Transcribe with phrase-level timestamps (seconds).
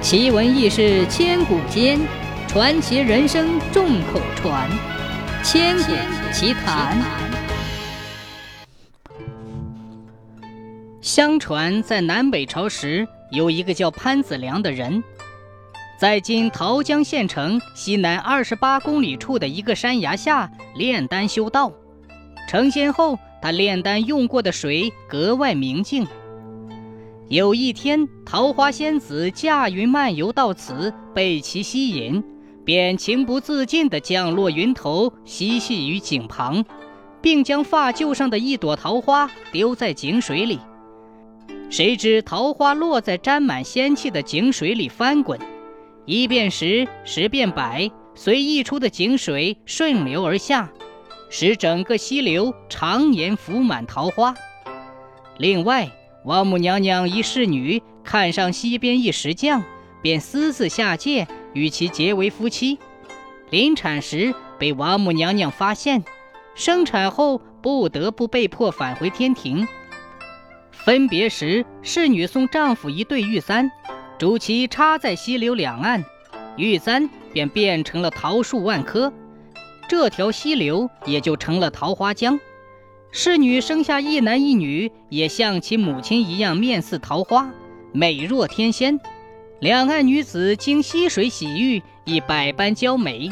[0.00, 1.98] 奇闻异事千古间，
[2.46, 4.70] 传奇人生众口传。
[5.42, 5.92] 千古
[6.32, 6.96] 奇谈。
[11.02, 15.02] 相传在南北朝时，有一个叫潘子良的人，
[15.98, 21.72] 在今桃江县城西南二十八公里处的一个山崖下炼丹修道。
[22.48, 26.06] 成仙后，他炼丹用过的水格外明净。
[27.28, 32.24] 有一天，桃花仙子驾云漫游到此，被其吸引，
[32.64, 36.64] 便情不自禁地降落云头，嬉戏于井旁，
[37.20, 40.58] 并将发臼上的一朵桃花丢在井水里。
[41.68, 45.38] 谁知桃花落在沾满仙气的井水里翻滚，
[46.06, 50.72] 一变十，十变百，随溢出的井水顺流而下，
[51.28, 54.34] 使整个溪流常年浮满桃花。
[55.36, 55.90] 另外，
[56.28, 59.64] 王母娘娘一侍女看上西边一石匠，
[60.02, 62.78] 便私自下界与其结为夫妻。
[63.48, 66.04] 临产时被王母娘娘发现，
[66.54, 69.66] 生产后不得不被迫返回天庭。
[70.70, 73.70] 分别时，侍女送丈夫一对玉簪，
[74.18, 76.04] 主其插在溪流两岸，
[76.58, 79.10] 玉簪便变成了桃树万棵，
[79.88, 82.38] 这条溪流也就成了桃花江。
[83.10, 87.50] 侍女生下一男一女，也像其母亲一样，面似桃花，
[87.92, 89.00] 美若天仙。
[89.60, 93.30] 两岸女子经溪水洗浴，亦百般娇美。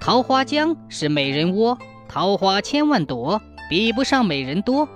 [0.00, 4.88] 桃花江是美人窝，桃花千万朵，比不上美人多。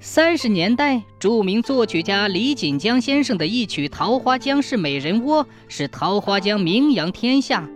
[0.00, 7.68] 三十年代，著名作曲家李锦江先生的一曲《桃花江是美人窝》，使桃花江名扬天下。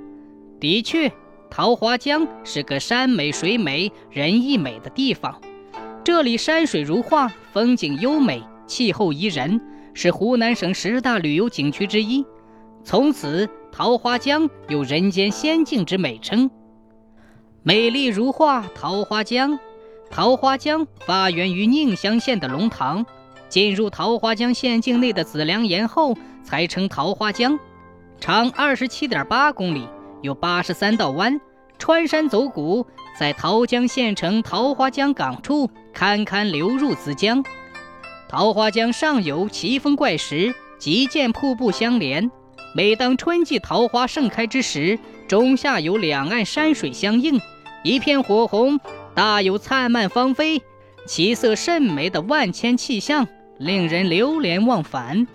[0.59, 1.13] 的确。
[1.51, 5.41] 桃花江是个山美水美人亦美的地方，
[6.05, 9.61] 这里山水如画，风景优美，气候宜人，
[9.93, 12.25] 是湖南省十大旅游景区之一。
[12.85, 16.49] 从此，桃花江有“人间仙境”之美称。
[17.65, 19.59] 美丽如画，桃花江。
[20.09, 23.05] 桃花江发源于宁乡县的龙塘，
[23.49, 27.59] 进入桃花江县境内的子良岩后，才称桃花江。
[28.21, 29.87] 长二十七点八公里。
[30.23, 31.41] 有八十三道弯，
[31.79, 32.87] 穿山走谷，
[33.19, 37.43] 在桃江县城桃花江港处堪堪流入子江。
[38.29, 42.31] 桃花江上游奇峰怪石，极见瀑布相连。
[42.75, 47.41] 每当春季桃花盛开之时，中下游两岸山水相映，
[47.83, 48.79] 一片火红，
[49.15, 50.63] 大有灿烂芳菲、
[51.07, 53.27] 奇色甚美的万千气象，
[53.59, 55.27] 令人流连忘返。